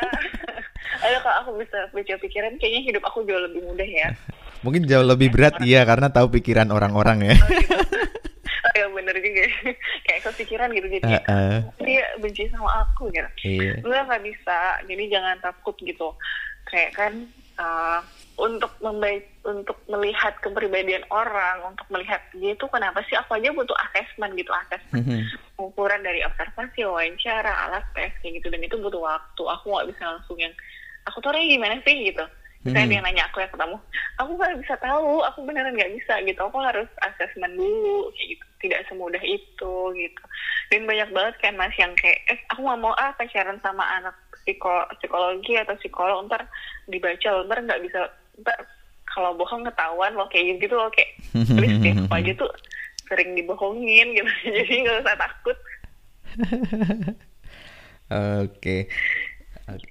Ayo 1.07 1.17
kalau 1.23 1.37
aku 1.45 1.51
bisa 1.63 1.79
baca 1.95 2.15
pikiran, 2.19 2.59
kayaknya 2.59 2.83
hidup 2.91 3.03
aku 3.07 3.23
jauh 3.29 3.39
lebih 3.47 3.63
mudah 3.63 3.87
ya. 3.87 4.11
Mungkin 4.67 4.91
jauh 4.91 5.07
lebih 5.07 5.31
berat 5.33 5.63
iya 5.63 5.87
karena 5.87 6.11
tahu 6.11 6.33
pikiran 6.35 6.69
orang-orang 6.75 7.33
ya. 7.33 7.37
Oh 8.61 8.75
ya 8.77 8.87
bener 8.93 9.17
juga. 9.23 9.43
Kayak 10.05 10.21
kepikiran 10.31 10.69
gitu 10.75 10.87
jadi 11.01 11.07
Heeh. 11.07 11.55
dia 11.81 12.05
benci 12.19 12.51
sama 12.51 12.85
aku 12.85 13.09
gitu. 13.15 13.31
Iya. 13.47 13.81
Enggak 13.87 14.03
nggak 14.11 14.25
bisa, 14.27 14.59
jadi 14.85 15.05
jangan 15.09 15.37
takut 15.41 15.77
gitu. 15.81 16.09
Kayak 16.69 16.91
kan 16.93 17.13
uh, 17.57 18.01
untuk 18.41 18.73
membaik 18.81 19.29
untuk 19.45 19.77
melihat 19.89 20.33
kepribadian 20.41 21.05
orang 21.13 21.65
untuk 21.69 21.85
melihat 21.93 22.21
dia 22.33 22.57
itu 22.57 22.67
kenapa 22.73 23.05
sih? 23.09 23.17
Aku 23.21 23.37
aja 23.37 23.53
butuh 23.53 23.77
assessment 23.89 24.33
gitu 24.37 24.53
assessment 24.53 25.05
Mhm. 25.05 25.21
ukuran 25.61 26.01
dari 26.01 26.25
observasi 26.25 26.89
wawancara 26.89 27.53
alat 27.69 27.85
tes 27.93 28.13
kayak 28.25 28.41
gitu. 28.41 28.49
Dan 28.49 28.65
itu 28.65 28.77
butuh 28.81 29.01
waktu. 29.01 29.43
Aku 29.45 29.65
nggak 29.69 29.89
bisa 29.93 30.03
langsung 30.17 30.37
yang 30.41 30.53
aku 31.05 31.21
tuh 31.21 31.33
orangnya 31.33 31.53
gimana 31.57 31.77
sih? 31.85 31.97
gitu. 32.09 32.25
Misalnya 32.61 32.85
Mhm. 32.85 32.93
dia 32.93 33.01
nanya 33.01 33.25
aku 33.33 33.37
yang 33.41 33.53
ketemu 33.57 33.77
aku 34.21 34.31
nggak 34.37 34.57
bisa 34.61 34.75
tahu 34.85 35.11
aku 35.25 35.39
beneran 35.49 35.73
nggak 35.73 35.93
bisa 35.97 36.15
gitu. 36.25 36.41
Aku 36.45 36.59
harus 36.61 36.89
assessment 37.05 37.57
dulu 37.57 38.13
kayak 38.13 38.29
gitu. 38.37 38.45
Tidak 38.61 38.81
semudah 38.93 39.23
itu 39.25 39.73
gitu. 39.97 40.23
Dan 40.69 40.85
banyak 40.85 41.09
banget 41.17 41.35
kan 41.41 41.57
mas 41.57 41.73
yang 41.81 41.93
kayak 41.97 42.21
eh 42.29 42.39
aku 42.53 42.61
nggak 42.61 42.81
mau 42.85 42.93
ah 43.01 43.17
pacaran 43.17 43.57
sama 43.65 43.85
anak 43.97 44.13
psiko 44.45 44.85
psikologi 45.01 45.57
atau 45.57 45.77
psikolog 45.81 46.29
ntar 46.29 46.45
dibaca 46.89 47.45
ntar 47.49 47.59
nggak 47.65 47.83
bisa 47.85 48.01
ntar 48.41 48.59
kalau 49.11 49.35
bohong 49.35 49.67
ketahuan 49.67 50.13
loh 50.15 50.29
kayak 50.31 50.59
gitu 50.59 50.75
loh 50.75 50.91
kayak 50.91 51.11
please 51.55 51.77
deh 51.81 51.95
aku 51.95 52.15
aja 52.15 52.33
tuh 52.37 52.51
sering 53.09 53.35
dibohongin 53.35 54.07
gitu 54.15 54.31
jadi 54.57 54.75
nggak 54.83 54.97
usah 55.03 55.17
takut 55.19 55.57
Oke. 58.11 58.91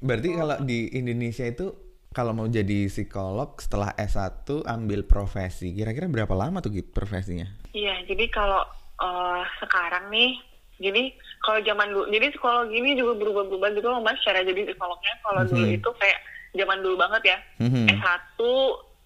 Berarti 0.03 0.29
kalau 0.35 0.57
di 0.59 0.91
Indonesia 0.91 1.47
itu 1.47 1.71
kalau 2.11 2.35
mau 2.35 2.49
jadi 2.49 2.89
psikolog 2.89 3.55
setelah 3.61 3.95
S1 3.95 4.65
ambil 4.67 5.05
profesi, 5.07 5.71
kira-kira 5.71 6.09
berapa 6.09 6.33
lama 6.35 6.59
tuh 6.59 6.73
gitu 6.73 6.89
profesinya? 6.91 7.47
Iya, 7.71 8.03
jadi 8.03 8.25
kalau 8.27 8.59
eh, 8.99 9.43
sekarang 9.63 10.11
nih, 10.11 10.35
jadi 10.83 11.15
kalau 11.39 11.59
zaman 11.63 11.87
dulu, 11.95 12.05
jadi 12.11 12.25
psikologi 12.33 12.75
ini 12.75 12.99
juga 12.99 13.15
berubah-berubah 13.15 13.69
gitu 13.77 13.87
loh 13.87 14.03
mas, 14.03 14.19
cara 14.19 14.43
jadi 14.43 14.67
psikolognya. 14.67 15.13
Kalau 15.23 15.41
dulu 15.47 15.63
Mhm. 15.63 15.77
itu 15.79 15.89
kayak 15.95 16.19
zaman 16.55 16.79
dulu 16.81 16.95
banget 16.97 17.35
ya, 17.35 17.37
Mhm. 17.61 17.87
S1 17.93 18.39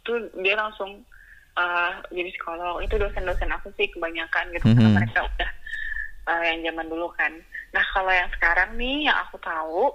tuh 0.03 0.17
dia 0.39 0.55
langsung 0.55 1.03
eh, 1.53 1.91
jadi 2.09 2.33
psikolog. 2.33 2.81
Itu 2.81 2.97
dosen-dosen 2.97 3.45
aku 3.53 3.69
sih 3.77 3.85
kebanyakan 3.93 4.49
gitu, 4.57 4.65
karena 4.73 4.89
Mhm. 4.89 4.97
mereka 4.97 5.19
udah 5.21 5.49
eh, 6.23 6.43
yang 6.49 6.71
zaman 6.73 6.87
dulu 6.89 7.13
kan. 7.13 7.29
Nah 7.75 7.85
kalau 7.93 8.09
yang 8.09 8.31
sekarang 8.33 8.73
nih, 8.73 9.05
yang 9.05 9.17
aku 9.21 9.37
tahu, 9.37 9.93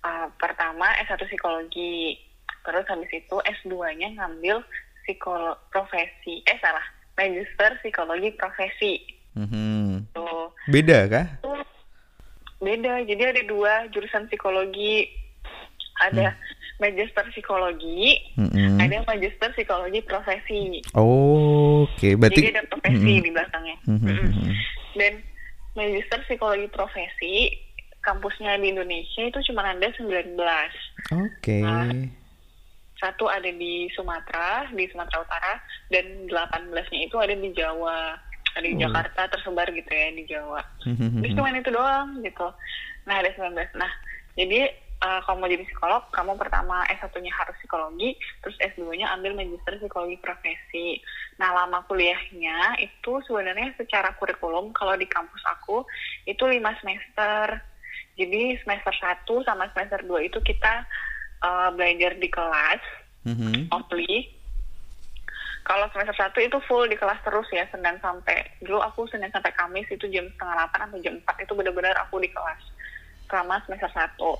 eh, 0.00 0.28
pertama 0.40 0.88
S1 1.04 1.28
psikologi, 1.28 2.16
terus 2.64 2.88
habis 2.88 3.10
itu 3.12 3.36
S2-nya 3.36 4.16
ngambil 4.16 4.64
psikolog 5.04 5.60
profesi, 5.68 6.40
eh 6.46 6.56
salah, 6.62 6.80
magister 7.20 7.76
psikologi 7.84 8.32
profesi. 8.32 8.96
Mhm. 9.36 10.08
Tuh, 10.14 10.56
Beda 10.72 11.04
kah? 11.04 11.26
tuh 11.44 11.60
beda. 12.64 13.04
Jadi 13.04 13.22
ada 13.28 13.42
dua 13.44 13.84
jurusan 13.92 14.24
psikologi. 14.32 15.04
Ada 16.00 16.32
magister 16.76 17.22
psikologi, 17.30 18.18
Mhm. 18.34 18.82
ada 18.82 19.06
magister 19.06 19.50
psikologi 19.54 20.00
profesi. 20.02 20.82
Oke, 20.92 22.18
berarti 22.18 22.40
Jadi 22.42 22.50
ada 22.50 22.62
profesi 22.66 23.12
Mhm. 23.14 23.22
di 23.22 23.30
belakangnya. 23.30 23.76
Mhm, 23.86 23.98
Mm-mm. 24.02 24.30
mhm. 24.34 24.52
Dan 24.94 25.12
magister 25.74 26.18
psikologi 26.26 26.66
profesi 26.68 27.34
kampusnya 28.00 28.58
di 28.58 28.68
Indonesia 28.68 29.22
itu 29.22 29.38
cuma 29.48 29.64
ada 29.64 29.88
19. 29.94 30.70
Oke. 31.10 31.58
Ah. 31.64 31.88
Satu 32.94 33.26
ada 33.26 33.48
di 33.48 33.90
Sumatera, 33.92 34.70
di 34.70 34.84
Sumatera 34.88 35.24
Utara, 35.24 35.54
dan 35.90 36.04
18-nya 36.28 37.00
itu 37.04 37.16
ada 37.18 37.34
di 37.34 37.50
Jawa. 37.52 38.16
Ada 38.54 38.66
di 38.66 38.76
Oh. 38.76 38.82
Jakarta 38.86 39.20
tersebar 39.28 39.66
gitu 39.68 39.90
ya 39.90 40.08
di 40.14 40.24
Jawa. 40.26 40.62
Jadi 40.84 41.26
mhm. 41.26 41.36
cuma 41.36 41.50
itu 41.50 41.70
doang 41.74 42.22
gitu. 42.22 42.48
Nah 43.04 43.18
ada 43.18 43.30
19. 43.34 43.66
Nah 43.74 43.90
jadi 44.38 44.70
uh, 45.04 45.20
kalau 45.22 45.44
mau 45.44 45.52
jadi 45.52 45.68
psikolog, 45.68 46.08
kamu 46.16 46.40
pertama 46.40 46.80
S1-nya 46.88 47.28
harus 47.36 47.54
psikologi, 47.60 48.16
terus 48.40 48.56
S2-nya 48.56 49.12
ambil 49.12 49.36
magister 49.36 49.76
psikologi 49.76 50.16
profesi. 50.24 51.04
Nah 51.36 51.52
lama 51.52 51.84
kuliahnya 51.84 52.80
itu 52.80 53.12
sebenarnya 53.28 53.76
secara 53.76 54.16
kurikulum 54.16 54.72
kalau 54.72 54.96
di 54.96 55.04
kampus 55.04 55.44
aku 55.44 55.84
itu 56.24 56.42
lima 56.48 56.72
semester. 56.80 57.60
Jadi 58.14 58.56
semester 58.62 58.94
1 58.94 59.26
sama 59.42 59.66
semester 59.74 60.00
2 60.06 60.30
itu 60.30 60.38
kita 60.40 60.86
uh, 61.42 61.68
belajar 61.74 62.14
di 62.16 62.30
kelas, 62.30 62.82
Mhm. 63.24 63.72
offly. 63.72 64.28
Kalau 65.64 65.88
semester 65.90 66.12
1 66.12 66.44
itu 66.44 66.60
full 66.68 66.84
di 66.92 66.96
kelas 67.00 67.24
terus 67.24 67.48
ya, 67.48 67.64
Senin 67.72 67.96
sampai, 68.04 68.36
dulu 68.60 68.84
aku 68.84 69.08
Senin 69.08 69.32
sampai 69.32 69.48
Kamis 69.56 69.88
itu 69.88 70.04
jam 70.12 70.28
setengah 70.36 70.68
8 70.68 70.76
sampai 70.76 71.00
jam 71.00 71.16
4 71.24 71.40
itu 71.40 71.52
benar-benar 71.56 71.96
aku 72.04 72.20
di 72.20 72.28
kelas. 72.28 72.60
Selama 73.32 73.56
semester 73.64 73.88
1. 73.88 74.36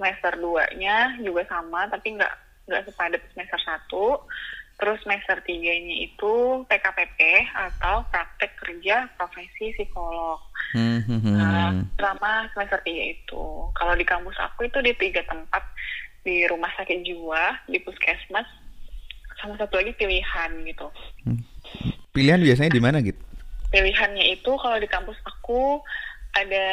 Semester 0.00 0.32
2-nya 0.40 1.20
juga 1.20 1.44
sama, 1.44 1.84
tapi 1.92 2.16
nggak 2.16 2.32
nggak 2.72 2.88
sepadat 2.88 3.20
semester 3.36 3.60
1. 3.60 4.80
Terus 4.80 4.96
semester 5.04 5.36
3-nya 5.44 5.96
itu 6.08 6.32
PKPP 6.64 7.20
atau 7.52 8.00
praktek 8.08 8.56
kerja 8.56 9.12
profesi 9.20 9.76
psikolog. 9.76 10.40
Mhm. 10.72 11.36
Nah, 11.36 11.84
selama 12.00 12.48
semester 12.56 12.80
3 12.80 13.12
itu. 13.12 13.44
Kalau 13.76 13.92
di 13.92 14.08
kampus 14.08 14.40
aku 14.40 14.72
itu 14.72 14.80
di 14.80 14.96
tiga 14.96 15.20
tempat, 15.28 15.60
di 16.24 16.48
rumah 16.48 16.72
sakit 16.80 17.04
jiwa, 17.04 17.68
di 17.68 17.76
puskesmas, 17.84 18.48
sama 19.36 19.60
satu 19.60 19.76
lagi 19.76 19.92
pilihan 20.00 20.50
gitu. 20.64 20.88
Pilihan 22.16 22.40
biasanya 22.40 22.72
di 22.72 22.80
mana 22.80 23.04
gitu? 23.04 23.20
Pilihannya 23.68 24.32
itu 24.32 24.50
kalau 24.56 24.80
di 24.80 24.88
kampus 24.88 25.20
aku 25.28 25.84
ada 26.30 26.66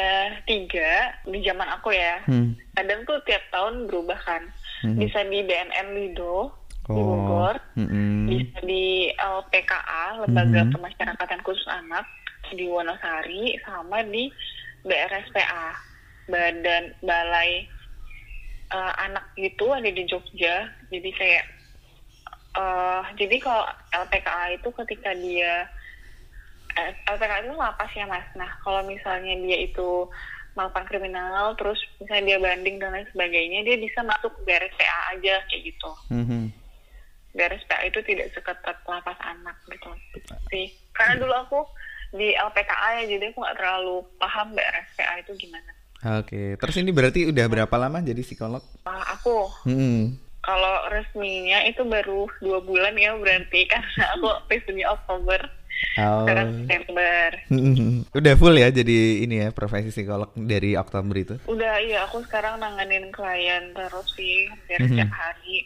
tiga 0.46 0.90
di 1.26 1.42
zaman 1.42 1.66
aku 1.68 1.90
ya. 1.90 2.22
Hmm. 2.24 2.54
Kadang 2.74 3.02
tuh 3.04 3.18
tiap 3.26 3.42
tahun 3.50 3.90
berubah 3.90 4.18
kan. 4.22 4.42
Mhm. 4.86 4.98
Bisa 5.02 5.26
di 5.26 5.42
BNN 5.42 5.88
Lido 5.92 6.54
di 6.88 6.96
Oh. 6.96 7.04
Bogor, 7.04 7.56
Mhm. 7.76 8.30
bisa 8.30 8.58
di 8.64 9.10
LPKA 9.12 10.24
Lembaga 10.24 10.62
Mhm. 10.64 10.72
Pemasyarakatan 10.72 11.42
Khusus 11.42 11.66
Anak 11.68 12.06
di 12.48 12.64
Wonosari 12.64 13.60
sama 13.60 14.00
di 14.06 14.30
BRSPA 14.82 15.74
Badan 16.26 16.96
Balai 17.02 17.66
eh, 18.68 18.92
Anak 19.00 19.32
gitu 19.34 19.72
ada 19.72 19.88
di 19.88 20.04
Jogja 20.04 20.68
jadi 20.88 21.08
kayak 21.12 21.44
eh 22.52 23.02
jadi 23.16 23.36
kalau 23.40 23.64
LPKA 23.92 24.56
itu 24.56 24.68
ketika 24.76 25.12
dia 25.12 25.64
LPKA 27.06 27.44
itu 27.44 27.54
lapas 27.56 27.90
ya 27.94 28.04
mas. 28.06 28.26
Nah 28.34 28.50
kalau 28.64 28.82
misalnya 28.86 29.34
dia 29.44 29.58
itu 29.64 30.08
melakukan 30.58 30.86
kriminal 30.90 31.54
terus 31.54 31.78
misalnya 32.02 32.34
dia 32.34 32.38
banding 32.42 32.76
dan 32.82 32.90
lain 32.90 33.06
sebagainya 33.14 33.62
dia 33.62 33.76
bisa 33.78 34.02
masuk 34.02 34.34
ke 34.38 34.40
BRSPA 34.42 35.00
aja 35.14 35.34
kayak 35.46 35.62
gitu. 35.62 35.90
Mhm. 36.10 36.50
BRSPA 37.36 37.86
itu 37.86 38.00
tidak 38.02 38.34
seketat 38.34 38.76
lapas 38.88 39.18
anak 39.22 39.54
gitu. 39.70 39.90
Sih 40.50 40.74
karena 40.90 41.22
dulu 41.22 41.34
aku 41.38 41.60
di 42.10 42.32
LPKA 42.34 42.88
ya 42.98 43.04
jadi 43.04 43.30
aku 43.30 43.38
nggak 43.38 43.58
terlalu 43.60 43.96
paham 44.18 44.56
BRSPA 44.56 45.14
itu 45.22 45.32
gimana. 45.38 45.72
Oke, 46.22 46.54
terus 46.62 46.78
ini 46.78 46.94
berarti 46.94 47.26
udah 47.26 47.46
berapa 47.50 47.74
lama 47.74 47.98
jadi 47.98 48.22
psikolog? 48.22 48.62
Nah, 48.86 49.02
aku. 49.18 49.50
Hmm. 49.66 50.14
kalau 50.38 50.88
resminya 50.88 51.60
itu 51.68 51.84
baru 51.84 52.24
dua 52.40 52.64
bulan 52.64 52.96
ya 52.96 53.12
berarti 53.20 53.66
karena 53.70 54.04
aku 54.16 54.32
resminya 54.48 54.96
Oktober 54.96 55.44
Oh. 55.94 56.22
sekarang 56.22 56.48
September. 56.60 57.28
Udah 58.18 58.34
full 58.34 58.54
ya 58.54 58.68
jadi 58.68 58.98
ini 59.20 59.34
ya 59.40 59.48
profesi 59.50 59.88
psikolog 59.88 60.30
dari 60.36 60.74
Oktober 60.74 61.14
itu. 61.14 61.34
udah 61.44 61.74
iya 61.80 62.02
aku 62.02 62.22
sekarang 62.22 62.56
nanganin 62.56 63.10
klien 63.10 63.70
terus 63.72 64.06
sih 64.12 64.46
hampir 64.46 64.78
Mhm. 64.78 64.88
setiap 64.88 65.12
hari 65.12 65.56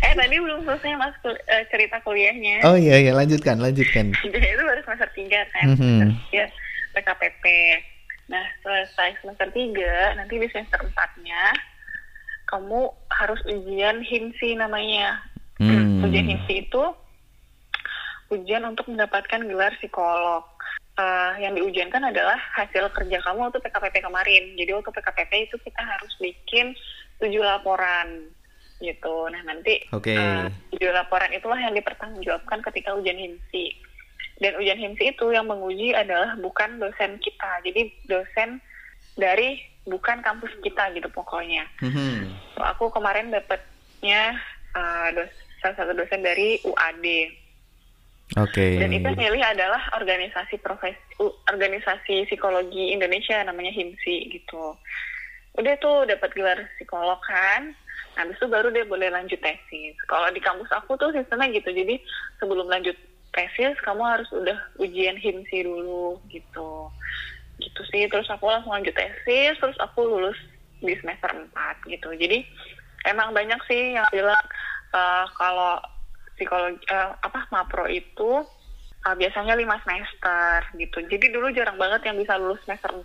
eh 0.00 0.12
tadi 0.12 0.34
belum 0.36 0.62
selesai 0.62 0.94
mas 0.94 1.14
kul- 1.18 1.44
eh, 1.44 1.64
cerita 1.68 2.00
kuliahnya 2.00 2.62
Oh 2.62 2.74
iya 2.74 2.98
iya 2.98 3.12
lanjutkan 3.12 3.56
lanjutkan. 3.56 4.10
Jadi 4.24 4.46
itu 4.48 4.62
baru 4.62 4.80
semester 4.80 5.10
3 5.12 5.42
kan, 5.48 5.66
Mhm. 5.68 5.78
semester 5.78 6.08
3 6.24 6.42
PKPP. 6.90 7.44
Nah, 8.28 8.44
selesai 8.60 9.16
semester 9.18 9.48
3, 9.48 9.88
nanti 10.14 10.34
di 10.36 10.48
semester 10.48 10.80
4-nya 10.82 11.42
kamu 12.46 12.80
harus 13.10 13.40
ujian 13.44 14.00
HIMSI 14.00 14.56
namanya. 14.56 15.20
Hmm. 15.56 16.00
Ujian 16.00 16.26
HIMSI 16.26 16.54
itu 16.62 16.82
ujian 18.28 18.64
untuk 18.64 18.88
mendapatkan 18.88 19.40
gelar 19.44 19.72
psikolog. 19.80 20.44
Eh, 20.98 21.32
yang 21.46 21.54
diujiankan 21.54 22.10
adalah 22.10 22.34
hasil 22.58 22.90
kerja 22.90 23.22
kamu 23.22 23.48
waktu 23.48 23.62
PKPP 23.62 24.02
kemarin. 24.02 24.58
Jadi 24.58 24.70
waktu 24.74 24.90
PKPP 24.90 25.32
itu 25.46 25.56
kita 25.62 25.78
harus 25.78 26.10
bikin 26.18 26.74
tujuh 27.22 27.38
laporan 27.38 28.26
gitu. 28.82 29.30
Nah 29.30 29.42
nanti 29.46 29.78
Oke. 29.94 30.18
eh, 30.18 30.50
tujuh 30.74 30.90
laporan 30.90 31.30
itulah 31.30 31.58
yang 31.58 31.70
dipertanggungjawabkan 31.78 32.66
ketika 32.66 32.98
ujian 32.98 33.14
HIMSI. 33.14 33.66
Dan 34.42 34.58
ujian 34.58 34.78
HIMSI 34.78 35.14
itu 35.14 35.26
yang 35.30 35.46
menguji 35.46 35.94
adalah 35.94 36.34
bukan 36.34 36.82
dosen 36.82 37.22
kita. 37.22 37.62
Jadi 37.62 37.94
dosen 38.10 38.58
dari 39.14 39.58
bukan 39.86 40.18
kampus 40.18 40.50
kita 40.66 40.98
gitu 40.98 41.06
pokoknya. 41.14 41.62
Mhm. 41.78 42.26
So, 42.58 42.66
aku 42.66 42.90
kemarin 42.90 43.30
dapetnya 43.30 44.34
eh, 44.74 45.08
dos, 45.14 45.30
salah 45.62 45.78
satu 45.78 45.94
dosen 45.94 46.26
dari 46.26 46.58
UAD. 46.66 47.06
Oke. 48.36 48.76
Dan 48.76 48.92
itu 48.92 49.08
yang 49.08 49.16
milih 49.16 49.40
adalah 49.40 49.80
organisasi 49.96 50.60
profesi 50.60 51.00
organisasi 51.48 52.28
psikologi 52.28 52.92
Indonesia 52.92 53.40
namanya 53.40 53.72
HIMSI 53.72 54.28
gitu. 54.28 54.76
Udah 55.56 55.74
tuh 55.80 56.04
dapat 56.04 56.36
gelar 56.36 56.60
psikolog 56.76 57.16
kan. 57.24 57.72
Nah, 58.18 58.26
habis 58.26 58.36
itu 58.36 58.46
baru 58.52 58.68
dia 58.68 58.84
boleh 58.84 59.08
lanjut 59.08 59.40
tesis. 59.40 59.96
Kalau 60.04 60.28
di 60.28 60.44
kampus 60.44 60.68
aku 60.76 61.00
tuh 61.00 61.08
sistemnya 61.16 61.48
gitu. 61.56 61.72
Jadi 61.72 61.96
sebelum 62.36 62.68
lanjut 62.68 62.94
tesis, 63.32 63.78
kamu 63.80 64.02
harus 64.04 64.28
udah 64.36 64.58
ujian 64.76 65.16
HIMSI 65.16 65.64
dulu 65.64 66.20
gitu. 66.28 66.92
Gitu 67.56 67.80
sih. 67.88 68.04
Terus 68.12 68.28
aku 68.28 68.44
langsung 68.44 68.76
lanjut 68.76 68.92
tesis, 68.92 69.56
terus 69.56 69.78
aku 69.80 70.04
lulus 70.04 70.36
di 70.84 70.92
semester 71.00 71.32
4 71.32 71.48
gitu. 71.88 72.12
Jadi 72.12 72.44
emang 73.08 73.32
banyak 73.32 73.58
sih 73.64 73.96
yang 73.96 74.06
bilang 74.12 74.44
uh, 74.92 75.24
kalau 75.34 75.80
psikologi 76.38 76.78
uh, 76.88 77.18
apa 77.18 77.50
mapro 77.50 77.90
itu 77.90 78.46
uh, 79.02 79.14
biasanya 79.18 79.58
lima 79.58 79.76
semester 79.82 80.62
gitu. 80.78 81.02
Jadi 81.10 81.34
dulu 81.34 81.50
jarang 81.50 81.76
banget 81.76 82.06
yang 82.06 82.16
bisa 82.16 82.38
lulus 82.38 82.62
semester 82.62 82.94
4 82.94 83.04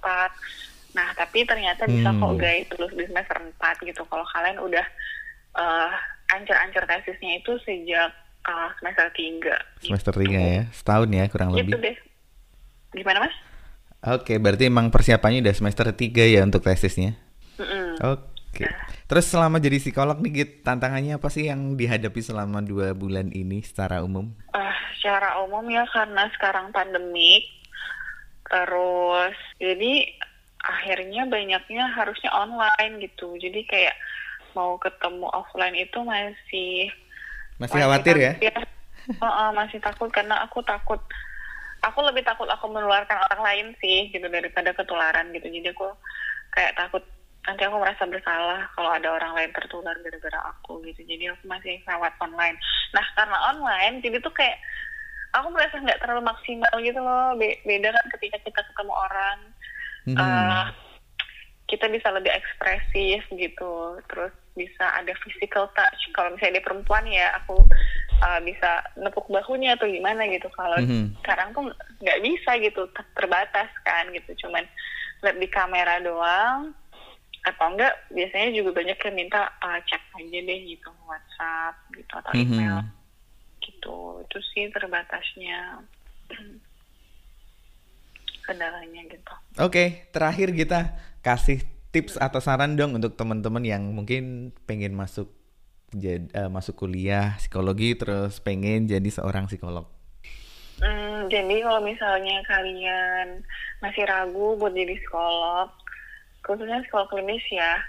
Nah, 0.94 1.10
tapi 1.18 1.42
ternyata 1.42 1.90
bisa 1.90 2.13
hmm. 2.13 2.22
kok 2.22 2.34
guys 2.38 2.70
lulus 2.78 2.94
di 2.94 3.06
semester 3.10 3.38
4 3.42 3.90
gitu. 3.90 4.02
Kalau 4.06 4.25
kalian 4.30 4.58
udah 4.62 4.86
uh, 5.58 5.92
ancur-ancur 6.38 6.86
tesisnya 6.86 7.42
itu 7.42 7.58
sejak 7.66 8.13
uh, 8.46 8.70
semester 8.78 9.10
3. 9.10 9.90
Semester 9.90 10.13
gitu. 10.22 10.30
3 10.30 10.38
ya, 10.38 10.62
setahun 10.70 11.10
ya 11.10 11.25
kurang 11.34 11.50
gitu 11.58 11.74
lebih. 11.74 11.82
deh. 11.82 11.98
Gimana 12.94 13.25
mas? 13.25 13.36
Oke, 14.04 14.38
berarti 14.38 14.70
emang 14.70 14.94
persiapannya 14.94 15.42
udah 15.42 15.56
semester 15.58 15.90
3 15.90 15.98
ya 16.30 16.46
untuk 16.46 16.62
tesisnya? 16.62 17.18
Mm 17.58 17.66
-hmm. 17.66 17.90
Oke. 18.13 18.66
Nah. 18.70 18.86
Terus 19.13 19.29
selama 19.29 19.62
jadi 19.62 19.77
psikolog 19.77 20.17
nih, 20.25 20.41
Git, 20.41 20.51
tantangannya 20.65 21.22
apa 21.22 21.29
sih 21.29 21.46
yang 21.46 21.77
dihadapi 21.77 22.17
selama 22.17 22.65
dua 22.65 22.98
bulan 22.98 23.29
ini 23.29 23.62
secara 23.62 24.01
umum? 24.01 24.34
Uh, 24.58 24.74
secara 24.98 25.38
umum 25.46 25.62
ya 25.70 25.86
karena 25.93 26.25
sekarang 26.34 26.74
pandemik, 26.74 27.46
terus 28.50 29.38
jadi 29.62 30.17
akhirnya 30.65 31.29
banyaknya 31.29 31.93
harusnya 31.93 32.34
online 32.34 33.05
gitu. 33.05 33.38
Jadi 33.38 33.62
kayak 33.70 33.93
mau 34.58 34.82
ketemu 34.82 35.29
offline 35.29 35.77
itu 35.77 36.01
masih 36.01 36.89
masih 37.62 37.86
khawatir 37.86 38.17
ya? 38.17 38.34
oh, 39.22 39.29
oh, 39.29 39.50
masih 39.53 39.77
takut 39.77 40.10
karena 40.10 40.41
aku 40.41 40.65
takut. 40.65 40.98
Aku 41.86 42.01
lebih 42.01 42.25
takut 42.25 42.50
aku 42.50 42.65
menularkan 42.65 43.22
orang 43.29 43.46
lain 43.46 43.67
sih 43.77 44.10
gitu 44.10 44.25
daripada 44.25 44.74
ketularan 44.74 45.29
gitu. 45.38 45.46
Jadi 45.53 45.70
aku 45.70 45.86
kayak 46.58 46.74
takut 46.82 47.05
nanti 47.44 47.62
aku 47.68 47.76
merasa 47.76 48.08
bersalah 48.08 48.72
kalau 48.72 48.92
ada 48.96 49.20
orang 49.20 49.36
lain 49.36 49.52
tertular 49.52 49.96
gara-gara 50.00 50.40
aku 50.56 50.80
gitu. 50.88 51.04
Jadi 51.04 51.28
aku 51.28 51.44
masih 51.44 51.84
lewat 51.84 52.16
online. 52.24 52.56
Nah 52.96 53.06
karena 53.20 53.38
online 53.52 54.00
jadi 54.00 54.24
tuh 54.24 54.32
kayak 54.32 54.56
aku 55.36 55.52
merasa 55.52 55.76
nggak 55.84 56.00
terlalu 56.00 56.24
maksimal 56.24 56.76
gitu 56.80 57.00
loh. 57.04 57.36
Be 57.36 57.60
beda 57.68 57.92
kan 57.92 58.06
ketika 58.16 58.38
kita 58.48 58.62
ketemu 58.64 58.94
orang. 58.96 59.40
Hmm. 60.04 60.20
uh, 60.20 60.66
kita 61.68 61.88
bisa 61.92 62.08
lebih 62.16 62.32
ekspresif 62.32 63.22
gitu. 63.36 64.00
Terus 64.08 64.32
bisa 64.56 64.86
ada 64.96 65.12
physical 65.28 65.68
touch. 65.76 66.02
Kalau 66.16 66.32
misalnya 66.32 66.64
dia 66.64 66.68
perempuan 66.68 67.04
ya 67.12 67.28
aku 67.44 67.60
uh, 68.24 68.40
bisa 68.40 68.88
nepuk 68.96 69.28
bahunya 69.28 69.76
atau 69.76 69.92
gimana 69.92 70.24
gitu. 70.32 70.48
Kalau 70.56 70.80
mm-hmm. 70.80 71.20
sekarang 71.20 71.52
tuh 71.52 71.68
nggak 72.00 72.22
bisa 72.24 72.52
gitu. 72.64 72.88
Terbatas 73.20 73.68
kan 73.84 74.08
gitu. 74.16 74.32
Cuman 74.48 74.64
lihat 75.24 75.40
di 75.40 75.48
kamera 75.52 76.00
doang 76.00 76.76
atau 77.44 77.66
enggak 77.76 77.94
biasanya 78.08 78.50
juga 78.56 78.72
banyak 78.72 78.96
yang 78.96 79.16
minta 79.16 79.52
uh, 79.60 79.80
cek 79.84 80.04
aja 80.16 80.40
deh 80.48 80.60
gitu 80.64 80.90
WhatsApp 81.04 81.76
gitu 81.92 82.14
atau 82.16 82.32
mm-hmm. 82.32 82.54
email 82.56 82.78
gitu 83.60 83.98
itu 84.24 84.38
sih 84.56 84.64
terbatasnya 84.72 85.84
kendalanya 88.48 89.02
gitu. 89.08 89.34
Oke, 89.56 89.72
okay, 89.72 89.88
terakhir 90.12 90.52
kita 90.52 90.80
kasih 91.24 91.64
tips 91.96 92.20
atau 92.20 92.44
saran 92.44 92.76
dong 92.76 92.92
untuk 93.00 93.16
teman-teman 93.16 93.64
yang 93.64 93.84
mungkin 93.96 94.52
pengen 94.68 94.92
masuk 94.92 95.32
jad, 95.96 96.28
uh, 96.36 96.52
masuk 96.52 96.76
kuliah 96.76 97.40
psikologi 97.40 97.96
terus 97.96 98.44
pengen 98.44 98.90
jadi 98.90 99.06
seorang 99.08 99.48
psikolog. 99.48 99.88
Hmm, 100.84 101.32
jadi 101.32 101.64
kalau 101.64 101.80
misalnya 101.86 102.44
kalian 102.44 103.46
masih 103.79 104.03
ragu 104.03 104.60
buat 104.60 104.75
jadi 104.75 105.00
psikolog, 105.00 105.72
khususnya 106.44 106.84
psikolog 106.84 107.10
klinis 107.10 107.44
ya, 107.50 107.79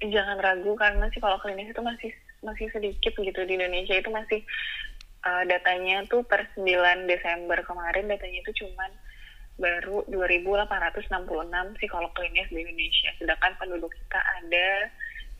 jangan 0.00 0.38
ragu 0.40 0.72
karena 0.78 1.10
psikolog 1.10 1.42
klinis 1.42 1.70
itu 1.70 1.82
masih 1.82 2.10
masih 2.44 2.68
sedikit 2.70 3.12
gitu 3.16 3.40
di 3.48 3.56
Indonesia 3.56 3.96
itu 3.96 4.10
masih 4.12 4.40
uh, 5.24 5.42
datanya 5.48 6.04
tuh 6.06 6.22
per 6.22 6.44
9 6.54 6.64
Desember 7.08 7.58
kemarin 7.64 8.06
datanya 8.06 8.38
itu 8.44 8.64
cuman 8.64 8.92
baru 9.54 10.02
2.866 10.10 11.78
psikolog 11.78 12.10
klinis 12.18 12.50
di 12.50 12.58
Indonesia, 12.58 13.10
sedangkan 13.22 13.54
penduduk 13.54 13.94
kita 13.94 14.20
ada 14.42 14.68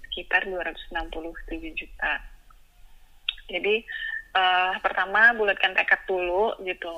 sekitar 0.06 0.46
267 0.46 1.74
juta. 1.74 2.22
Jadi 3.50 3.82
uh, 4.38 4.78
pertama 4.78 5.34
bulatkan 5.34 5.74
tekad 5.74 5.98
dulu 6.06 6.54
gitu. 6.62 6.94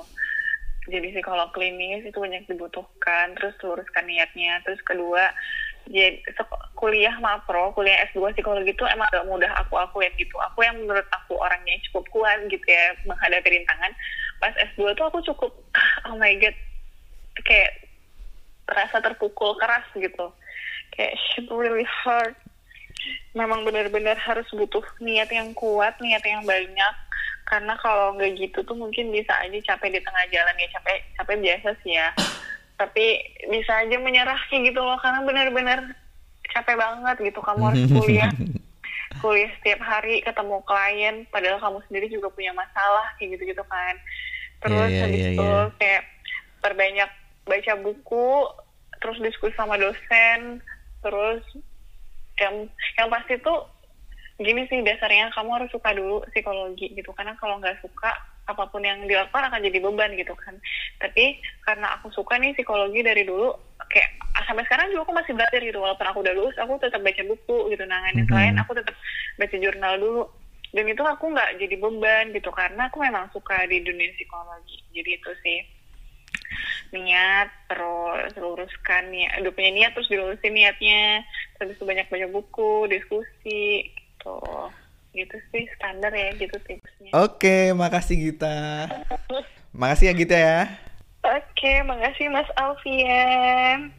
Jadi 0.87 1.17
psikolog 1.17 1.51
klinis 1.51 2.05
itu 2.05 2.15
banyak 2.15 2.47
dibutuhkan, 2.47 3.35
terus 3.35 3.57
luruskan 3.59 4.07
niatnya. 4.07 4.61
Terus 4.63 4.79
kedua, 4.85 5.33
jadi 5.87 6.19
kuliah 6.75 7.15
mapro, 7.23 7.71
kuliah 7.71 8.03
S2 8.11 8.35
psikologi 8.35 8.75
itu 8.75 8.83
emang 8.85 9.07
gak 9.09 9.27
mudah 9.27 9.51
aku 9.63 9.79
akuin 9.79 10.11
gitu. 10.19 10.35
Aku 10.51 10.61
yang 10.61 10.75
menurut 10.83 11.07
aku 11.09 11.39
orangnya 11.39 11.79
cukup 11.89 12.05
kuat 12.11 12.37
gitu 12.51 12.67
ya 12.67 12.93
menghadapi 13.07 13.47
rintangan. 13.47 13.91
Pas 14.37 14.53
S2 14.75 14.93
tuh 14.93 15.05
aku 15.07 15.19
cukup, 15.23 15.51
oh 16.05 16.15
my 16.19 16.35
god, 16.37 16.53
kayak 17.47 17.71
terasa 18.67 18.99
terpukul 18.99 19.55
keras 19.55 19.87
gitu. 19.95 20.27
Kayak 20.93 21.15
shit 21.31 21.47
really 21.47 21.87
hard. 22.03 22.35
Memang 23.31 23.63
benar-benar 23.63 24.19
harus 24.19 24.47
butuh 24.51 24.83
niat 24.99 25.31
yang 25.31 25.55
kuat 25.55 25.95
niat 26.03 26.21
yang 26.27 26.43
banyak. 26.43 26.95
Karena 27.47 27.79
kalau 27.79 28.11
nggak 28.19 28.35
gitu 28.35 28.59
tuh 28.67 28.75
mungkin 28.75 29.07
bisa 29.15 29.31
aja 29.39 29.55
capek 29.73 29.97
di 29.97 30.01
tengah 30.03 30.25
jalan 30.35 30.59
ya. 30.59 30.67
Capek 30.75 30.97
capek 31.15 31.35
biasa 31.39 31.69
sih 31.79 31.95
ya 31.95 32.11
tapi 32.77 33.25
bisa 33.49 33.73
aja 33.81 33.97
menyerah 33.97 34.37
kayak 34.47 34.71
gitu 34.71 34.79
loh 34.85 35.01
karena 35.01 35.25
benar-benar 35.25 35.79
capek 36.53 36.77
banget 36.77 37.17
gitu. 37.33 37.39
Kamu 37.41 37.61
harus 37.65 37.83
kuliah. 37.97 38.31
Kuliah 39.17 39.49
setiap 39.59 39.81
hari 39.81 40.21
ketemu 40.21 40.61
klien. 40.63 41.15
Padahal 41.33 41.57
kamu 41.57 41.79
sendiri 41.89 42.07
juga 42.13 42.29
punya 42.29 42.53
masalah 42.53 43.17
kayak 43.17 43.37
gitu 43.37 43.43
gitu 43.49 43.63
kan. 43.65 43.95
Terus 44.61 44.89
yeah, 44.89 44.93
yeah, 44.93 45.03
habis 45.05 45.21
yeah, 45.21 45.33
itu 45.33 45.49
yeah. 45.49 45.65
kayak 45.81 46.03
perbanyak 46.61 47.09
baca 47.47 47.73
buku 47.81 48.29
terus 48.97 49.17
diskusi 49.21 49.53
sama 49.53 49.77
dosen 49.77 50.59
terus 51.05 51.45
yang 52.41 52.65
yang 52.97 53.07
pasti 53.13 53.37
tuh 53.39 53.69
gini 54.41 54.65
sih 54.69 54.81
dasarnya 54.81 55.29
kamu 55.33 55.49
harus 55.61 55.69
suka 55.73 55.97
dulu 55.97 56.21
psikologi 56.29 56.93
gitu. 56.93 57.09
Karena 57.17 57.33
kalau 57.41 57.57
nggak 57.57 57.81
suka 57.81 58.13
apa 58.47 58.63
pun 58.71 58.79
yang 58.79 59.03
dilakukan 59.03 59.51
akan 59.51 59.59
jadi 59.59 59.79
beban 59.83 60.15
gitu 60.15 60.31
kan. 60.39 60.55
Tapi 61.03 61.43
karena 61.67 61.99
aku 61.99 62.07
suka 62.15 62.39
nih 62.39 62.55
psikologi 62.55 63.03
dari 63.03 63.27
dulu 63.27 63.51
kayak 63.91 64.15
sampai 64.47 64.63
sekarang 64.67 64.87
juga 64.95 65.03
aku 65.03 65.13
masih 65.13 65.33
belajar 65.35 65.59
gitu. 65.59 65.79
Walaupun 65.83 66.07
aku 66.07 66.19
udah 66.23 66.33
lulus 66.33 66.57
aku 66.57 66.79
tetap 66.79 67.03
baca 67.03 67.23
buku 67.27 67.57
gitu. 67.75 67.83
Nanganin 67.83 68.23
mm 68.23 68.25
-hmm. 68.25 68.31
selain 68.31 68.55
aku 68.63 68.71
tetap 68.79 68.95
baca 69.35 69.55
jurnal 69.59 69.93
dulu. 69.99 70.23
Dan 70.71 70.85
itu 70.87 71.03
aku 71.03 71.25
nggak 71.31 71.51
jadi 71.59 71.75
beban 71.79 72.25
gitu 72.35 72.51
karena 72.51 72.87
aku 72.87 72.97
memang 73.03 73.27
suka 73.35 73.67
di 73.67 73.83
dunia 73.83 74.11
psikologi. 74.15 74.77
Jadi 74.95 75.09
itu 75.11 75.31
sih. 75.43 75.59
Niat 76.95 77.51
terus 77.67 78.31
luruskan 78.39 79.11
nih 79.11 79.27
udah 79.43 79.51
punya 79.51 79.71
niat 79.75 79.91
terus 79.91 80.07
dilurusin 80.07 80.55
niatnya. 80.55 81.27
Terus 81.59 81.75
banyak 81.83 82.07
banyak 82.07 82.31
buku 82.31 82.87
diskusi 82.87 83.91
gitu 83.91 84.39
gitu 85.17 85.37
sih 85.49 85.65
standar 85.75 86.13
ya 86.13 86.29
gitu 86.37 86.57
tipsnya. 86.69 87.11
Oke 87.17 87.73
makasih 87.73 88.15
Gita. 88.29 88.85
Makasih 89.73 90.05
ya 90.09 90.13
Gita 90.13 90.37
ya. 90.37 90.59
Oke 91.25 91.81
makasih 91.83 92.29
Mas 92.29 92.47
Alfian 92.55 93.97